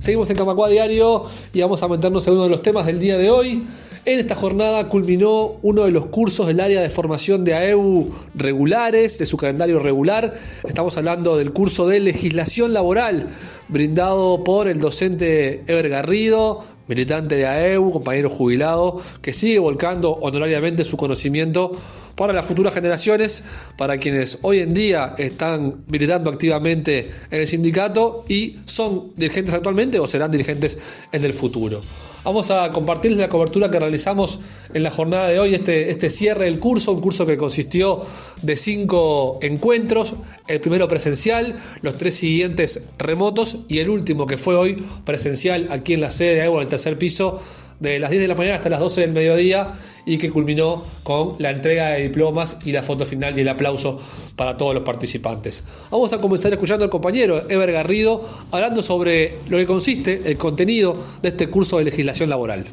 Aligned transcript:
Seguimos 0.00 0.30
en 0.30 0.36
Camacua 0.38 0.70
Diario 0.70 1.24
y 1.52 1.60
vamos 1.60 1.82
a 1.82 1.88
meternos 1.88 2.26
en 2.26 2.32
uno 2.32 2.44
de 2.44 2.48
los 2.48 2.62
temas 2.62 2.86
del 2.86 2.98
día 2.98 3.18
de 3.18 3.30
hoy. 3.30 3.66
En 4.06 4.18
esta 4.18 4.34
jornada 4.34 4.88
culminó 4.88 5.58
uno 5.60 5.84
de 5.84 5.90
los 5.90 6.06
cursos 6.06 6.46
del 6.46 6.60
área 6.60 6.80
de 6.80 6.88
formación 6.88 7.44
de 7.44 7.52
AEU 7.52 8.10
regulares, 8.34 9.18
de 9.18 9.26
su 9.26 9.36
calendario 9.36 9.78
regular. 9.78 10.32
Estamos 10.66 10.96
hablando 10.96 11.36
del 11.36 11.52
curso 11.52 11.86
de 11.86 12.00
legislación 12.00 12.72
laboral, 12.72 13.28
brindado 13.68 14.42
por 14.42 14.68
el 14.68 14.78
docente 14.78 15.64
Ever 15.66 15.90
Garrido, 15.90 16.64
militante 16.88 17.34
de 17.34 17.46
AEU, 17.46 17.90
compañero 17.90 18.30
jubilado, 18.30 19.02
que 19.20 19.34
sigue 19.34 19.58
volcando 19.58 20.12
honorariamente 20.12 20.86
su 20.86 20.96
conocimiento 20.96 21.72
para 22.14 22.32
las 22.32 22.46
futuras 22.46 22.72
generaciones, 22.72 23.44
para 23.76 23.98
quienes 23.98 24.38
hoy 24.40 24.60
en 24.60 24.72
día 24.72 25.14
están 25.18 25.84
militando 25.88 26.30
activamente 26.30 27.10
en 27.30 27.40
el 27.40 27.46
sindicato 27.46 28.24
y 28.28 28.56
son 28.64 29.12
dirigentes 29.14 29.54
actualmente 29.54 29.98
o 29.98 30.06
serán 30.06 30.30
dirigentes 30.30 30.78
en 31.12 31.22
el 31.22 31.34
futuro. 31.34 31.82
Vamos 32.22 32.50
a 32.50 32.70
compartirles 32.70 33.18
la 33.18 33.30
cobertura 33.30 33.70
que 33.70 33.80
realizamos 33.80 34.40
en 34.74 34.82
la 34.82 34.90
jornada 34.90 35.28
de 35.28 35.38
hoy, 35.38 35.54
este, 35.54 35.88
este 35.88 36.10
cierre 36.10 36.44
del 36.44 36.58
curso, 36.58 36.92
un 36.92 37.00
curso 37.00 37.24
que 37.24 37.38
consistió 37.38 38.02
de 38.42 38.56
cinco 38.56 39.38
encuentros, 39.40 40.12
el 40.46 40.60
primero 40.60 40.86
presencial, 40.86 41.56
los 41.80 41.96
tres 41.96 42.16
siguientes 42.16 42.88
remotos 42.98 43.60
y 43.68 43.78
el 43.78 43.88
último 43.88 44.26
que 44.26 44.36
fue 44.36 44.54
hoy 44.54 44.76
presencial 45.06 45.68
aquí 45.70 45.94
en 45.94 46.02
la 46.02 46.10
sede 46.10 46.34
de 46.34 46.40
AEU 46.42 46.56
en 46.56 46.60
el 46.60 46.68
tercer 46.68 46.98
piso 46.98 47.40
de 47.78 47.98
las 47.98 48.10
10 48.10 48.20
de 48.20 48.28
la 48.28 48.34
mañana 48.34 48.56
hasta 48.56 48.68
las 48.68 48.80
12 48.80 49.00
del 49.00 49.12
mediodía 49.12 49.72
y 50.06 50.18
que 50.18 50.30
culminó 50.30 50.82
con 51.02 51.36
la 51.38 51.50
entrega 51.50 51.90
de 51.90 52.02
diplomas 52.02 52.58
y 52.64 52.72
la 52.72 52.82
foto 52.82 53.04
final 53.04 53.36
y 53.36 53.42
el 53.42 53.48
aplauso 53.48 54.00
para 54.36 54.56
todos 54.56 54.74
los 54.74 54.82
participantes. 54.82 55.64
Vamos 55.90 56.12
a 56.12 56.18
comenzar 56.18 56.52
escuchando 56.52 56.84
al 56.84 56.90
compañero 56.90 57.42
Ever 57.48 57.72
Garrido 57.72 58.26
hablando 58.50 58.82
sobre 58.82 59.38
lo 59.48 59.58
que 59.58 59.66
consiste 59.66 60.22
el 60.24 60.36
contenido 60.36 60.96
de 61.22 61.30
este 61.30 61.48
curso 61.48 61.78
de 61.78 61.84
legislación 61.84 62.30
laboral. 62.30 62.66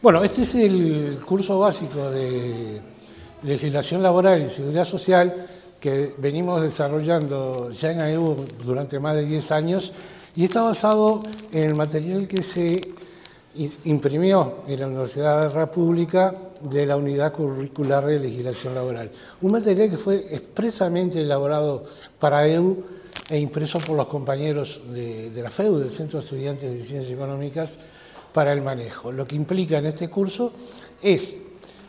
Bueno, 0.00 0.22
este 0.22 0.42
es 0.42 0.54
el 0.54 1.18
curso 1.26 1.58
básico 1.58 2.10
de 2.10 2.80
legislación 3.42 4.02
laboral 4.02 4.42
y 4.42 4.48
seguridad 4.48 4.84
social 4.84 5.34
que 5.80 6.14
venimos 6.18 6.62
desarrollando 6.62 7.70
ya 7.70 7.92
en 7.92 8.00
AEU 8.00 8.44
durante 8.64 8.98
más 8.98 9.14
de 9.14 9.24
10 9.24 9.52
años 9.52 9.92
y 10.34 10.44
está 10.44 10.62
basado 10.62 11.22
en 11.52 11.64
el 11.64 11.74
material 11.74 12.26
que 12.26 12.42
se 12.42 12.80
imprimió 13.84 14.58
en 14.66 14.80
la 14.80 14.86
Universidad 14.86 15.40
de 15.40 15.48
la 15.48 15.54
República 15.54 16.34
de 16.60 16.86
la 16.86 16.96
Unidad 16.96 17.32
Curricular 17.32 18.04
de 18.04 18.20
Legislación 18.20 18.74
Laboral. 18.74 19.10
Un 19.40 19.52
material 19.52 19.90
que 19.90 19.96
fue 19.96 20.16
expresamente 20.34 21.20
elaborado 21.20 21.84
para 22.18 22.46
EU 22.46 22.76
e 23.28 23.38
impreso 23.38 23.78
por 23.78 23.96
los 23.96 24.06
compañeros 24.06 24.80
de, 24.90 25.30
la 25.42 25.50
FEU, 25.50 25.78
del 25.78 25.90
Centro 25.90 26.18
de 26.18 26.24
Estudiantes 26.24 26.72
de 26.72 26.82
Ciencias 26.82 27.12
Económicas, 27.12 27.78
para 28.32 28.52
el 28.52 28.60
manejo. 28.60 29.10
Lo 29.10 29.26
que 29.26 29.36
implica 29.36 29.78
en 29.78 29.86
este 29.86 30.08
curso 30.08 30.52
es 31.02 31.40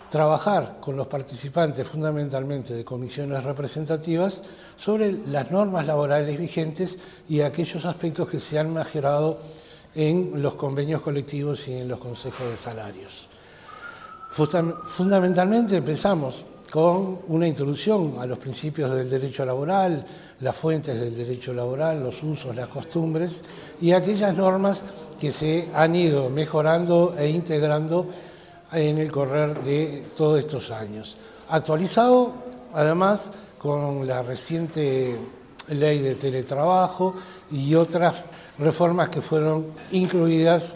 trabajar 0.10 0.78
con 0.82 0.96
los 0.96 1.08
participantes 1.08 1.88
fundamentalmente 1.88 2.74
de 2.74 2.84
comisiones 2.84 3.44
representativas 3.44 4.42
sobre 4.76 5.12
las 5.12 5.52
normas 5.52 5.86
laborales 5.86 6.38
vigentes 6.38 6.98
y 7.28 7.42
aquellos 7.42 7.86
aspectos 7.86 8.28
que 8.28 8.40
se 8.40 8.58
han 8.58 8.74
mejorado 8.74 9.38
en 9.96 10.42
los 10.42 10.56
convenios 10.56 11.02
colectivos 11.02 11.68
y 11.68 11.74
en 11.78 11.88
los 11.88 12.00
consejos 12.00 12.50
de 12.50 12.58
salarios. 12.58 13.30
Fundamentalmente 14.30 15.78
empezamos 15.78 16.46
con 16.72 17.20
una 17.30 17.48
introducción 17.48 18.16
a 18.20 18.28
los 18.28 18.38
principios 18.38 18.92
del 18.92 19.10
derecho 19.10 19.44
laboral, 19.44 20.06
las 20.42 20.56
fuentes 20.56 21.00
del 21.00 21.16
derecho 21.16 21.52
laboral, 21.54 22.04
los 22.04 22.22
usos, 22.22 22.56
las 22.56 22.70
costumbres 22.70 23.42
y 23.82 23.92
aquellas 23.92 24.36
normas 24.36 24.84
que 25.20 25.32
se 25.32 25.70
han 25.74 25.96
ido 25.96 26.30
mejorando 26.30 27.16
e 27.18 27.28
integrando 27.30 28.06
en 28.72 29.00
el 29.00 29.12
correr 29.12 29.60
de 29.64 30.06
todos 30.16 30.40
estos 30.40 30.70
años. 30.70 31.18
Actualizado 31.50 32.34
además 32.74 33.32
con 33.58 34.06
la 34.06 34.22
reciente 34.22 35.18
ley 35.70 36.00
de 36.00 36.16
teletrabajo 36.16 37.16
y 37.52 37.74
otras 37.74 38.24
reformas 38.60 39.10
que 39.10 39.22
fueron 39.22 39.68
incluidas 39.92 40.76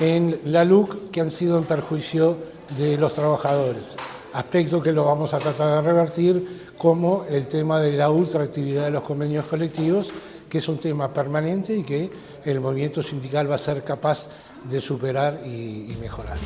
en 0.00 0.40
la 0.44 0.64
LUC 0.64 1.10
que 1.10 1.20
han 1.20 1.30
sido 1.30 1.58
en 1.58 1.64
perjuicio 1.64 2.36
de 2.78 2.96
los 2.96 3.12
trabajadores. 3.12 3.96
Aspecto 4.32 4.82
que 4.82 4.92
lo 4.92 5.04
vamos 5.04 5.32
a 5.32 5.38
tratar 5.38 5.82
de 5.82 5.88
revertir 5.88 6.72
como 6.76 7.24
el 7.28 7.46
tema 7.46 7.80
de 7.80 7.92
la 7.92 8.10
ultraactividad 8.10 8.86
de 8.86 8.90
los 8.90 9.02
convenios 9.02 9.46
colectivos, 9.46 10.12
que 10.48 10.58
es 10.58 10.68
un 10.68 10.78
tema 10.78 11.12
permanente 11.12 11.76
y 11.76 11.82
que 11.82 12.10
el 12.44 12.60
movimiento 12.60 13.02
sindical 13.02 13.50
va 13.50 13.54
a 13.54 13.58
ser 13.58 13.84
capaz 13.84 14.28
de 14.64 14.80
superar 14.80 15.40
y, 15.44 15.92
y 15.92 15.96
mejorar. 16.00 16.38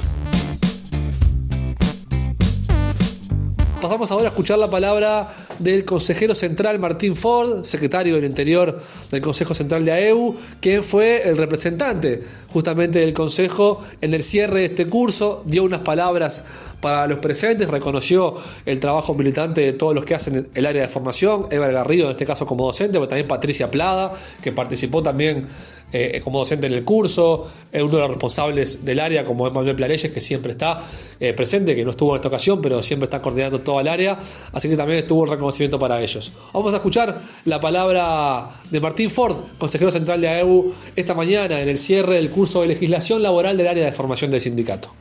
Pasamos 3.80 4.10
ahora 4.10 4.24
a 4.24 4.28
escuchar 4.28 4.58
la 4.58 4.68
palabra 4.68 5.28
del 5.60 5.84
consejero 5.84 6.34
central 6.34 6.80
Martín 6.80 7.14
Ford, 7.14 7.62
secretario 7.62 8.16
del 8.16 8.24
Interior 8.24 8.82
del 9.08 9.20
Consejo 9.20 9.54
Central 9.54 9.84
de 9.84 9.92
AEU, 9.92 10.34
quien 10.60 10.82
fue 10.82 11.28
el 11.28 11.36
representante 11.36 12.20
justamente 12.48 12.98
del 12.98 13.14
Consejo 13.14 13.84
en 14.00 14.14
el 14.14 14.24
cierre 14.24 14.60
de 14.60 14.64
este 14.66 14.86
curso, 14.88 15.44
dio 15.46 15.62
unas 15.62 15.82
palabras 15.82 16.44
para 16.80 17.06
los 17.06 17.20
presentes, 17.20 17.70
reconoció 17.70 18.34
el 18.66 18.80
trabajo 18.80 19.14
militante 19.14 19.60
de 19.60 19.72
todos 19.72 19.94
los 19.94 20.04
que 20.04 20.16
hacen 20.16 20.48
el 20.52 20.66
área 20.66 20.82
de 20.82 20.88
formación, 20.88 21.46
Eva 21.50 21.68
Garrido 21.68 22.06
en 22.06 22.12
este 22.12 22.26
caso 22.26 22.46
como 22.46 22.66
docente, 22.66 22.94
pero 22.94 23.06
también 23.06 23.28
Patricia 23.28 23.70
Plada, 23.70 24.12
que 24.42 24.50
participó 24.50 25.04
también 25.04 25.46
eh, 25.92 26.20
como 26.22 26.38
docente 26.38 26.66
en 26.66 26.74
el 26.74 26.84
curso, 26.84 27.50
es 27.72 27.82
uno 27.82 27.92
de 27.92 28.00
los 28.00 28.10
responsables 28.10 28.84
del 28.84 29.00
área 29.00 29.24
como 29.24 29.50
Manuel 29.50 29.74
Planelles, 29.76 30.10
que 30.12 30.20
siempre 30.20 30.52
está 30.52 30.80
eh, 31.18 31.32
presente, 31.32 31.74
que 31.74 31.84
no 31.84 31.90
estuvo 31.90 32.10
en 32.10 32.16
esta 32.16 32.28
ocasión, 32.28 32.60
pero 32.60 32.82
siempre 32.82 33.04
está 33.04 33.22
coordinando 33.22 33.60
toda 33.60 33.80
el 33.80 33.88
área, 33.88 34.18
así 34.52 34.68
que 34.68 34.76
también 34.76 35.00
estuvo 35.00 35.24
el 35.24 35.30
reconocimiento 35.30 35.78
para 35.78 36.00
ellos. 36.00 36.32
Vamos 36.52 36.74
a 36.74 36.76
escuchar 36.78 37.18
la 37.44 37.60
palabra 37.60 38.48
de 38.70 38.80
Martín 38.80 39.10
Ford, 39.10 39.36
consejero 39.58 39.90
central 39.90 40.20
de 40.20 40.28
AEU, 40.28 40.72
esta 40.94 41.14
mañana 41.14 41.60
en 41.60 41.68
el 41.68 41.78
cierre 41.78 42.16
del 42.16 42.30
curso 42.30 42.62
de 42.62 42.68
legislación 42.68 43.22
laboral 43.22 43.56
del 43.56 43.68
área 43.68 43.84
de 43.84 43.92
formación 43.92 44.30
del 44.30 44.40
sindicato. 44.40 44.92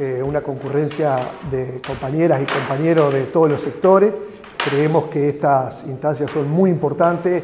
Eh, 0.00 0.22
una 0.22 0.42
concurrencia 0.42 1.32
de 1.50 1.80
compañeras 1.84 2.40
y 2.40 2.46
compañeros 2.46 3.12
de 3.12 3.24
todos 3.24 3.50
los 3.50 3.60
sectores. 3.60 4.12
Creemos 4.56 5.06
que 5.06 5.28
estas 5.28 5.86
instancias 5.88 6.30
son 6.30 6.48
muy 6.48 6.70
importantes 6.70 7.42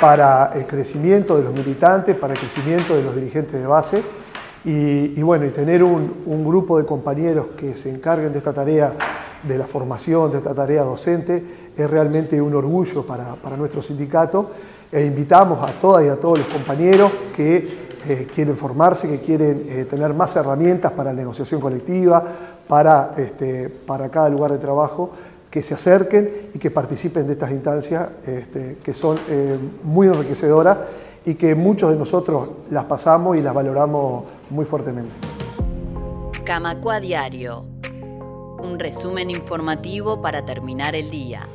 para 0.00 0.52
el 0.54 0.66
crecimiento 0.66 1.36
de 1.36 1.44
los 1.44 1.52
militantes, 1.52 2.16
para 2.16 2.34
el 2.34 2.38
crecimiento 2.38 2.94
de 2.94 3.02
los 3.02 3.14
dirigentes 3.14 3.60
de 3.60 3.66
base. 3.66 4.02
Y, 4.64 5.22
bueno, 5.22 5.46
y 5.46 5.50
tener 5.50 5.84
un, 5.84 6.44
grupo 6.44 6.76
de 6.76 6.84
compañeros 6.84 7.48
que 7.56 7.76
se 7.76 7.88
encarguen 7.88 8.32
de 8.32 8.38
esta 8.38 8.52
tarea 8.52 8.92
de 9.42 9.58
la 9.58 9.66
formación, 9.66 10.32
de 10.32 10.38
esta 10.38 10.54
tarea 10.54 10.82
docente, 10.82 11.42
es 11.76 11.88
realmente 11.88 12.40
un 12.40 12.52
orgullo 12.52 13.06
para, 13.06 13.34
para 13.36 13.56
nuestro 13.56 13.80
sindicato. 13.80 14.50
E 14.90 15.04
invitamos 15.04 15.62
a 15.68 15.72
todas 15.78 16.04
y 16.04 16.08
a 16.08 16.16
todos 16.16 16.38
los 16.38 16.48
compañeros 16.48 17.12
que 17.34 17.86
eh, 18.08 18.28
quieren 18.32 18.56
formarse, 18.56 19.08
que 19.08 19.18
quieren 19.18 19.64
eh, 19.68 19.84
tener 19.84 20.14
más 20.14 20.36
herramientas 20.36 20.92
para 20.92 21.12
la 21.12 21.18
negociación 21.18 21.60
colectiva, 21.60 22.22
para, 22.68 23.14
este, 23.16 23.68
para 23.68 24.08
cada 24.08 24.28
lugar 24.28 24.52
de 24.52 24.58
trabajo, 24.58 25.10
que 25.56 25.62
se 25.62 25.72
acerquen 25.72 26.50
y 26.52 26.58
que 26.58 26.70
participen 26.70 27.26
de 27.26 27.32
estas 27.32 27.50
instancias 27.50 28.10
este, 28.26 28.76
que 28.84 28.92
son 28.92 29.18
eh, 29.26 29.56
muy 29.84 30.06
enriquecedoras 30.06 30.76
y 31.24 31.34
que 31.34 31.54
muchos 31.54 31.90
de 31.90 31.96
nosotros 31.96 32.46
las 32.70 32.84
pasamos 32.84 33.38
y 33.38 33.40
las 33.40 33.54
valoramos 33.54 34.24
muy 34.50 34.66
fuertemente. 34.66 35.14
Camacua 36.44 37.00
Diario, 37.00 37.64
un 38.58 38.78
resumen 38.78 39.30
informativo 39.30 40.20
para 40.20 40.44
terminar 40.44 40.94
el 40.94 41.08
día. 41.08 41.48